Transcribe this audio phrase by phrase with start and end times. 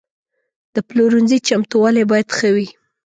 [0.75, 2.67] د پلورنځي چمتووالی باید ښه وي.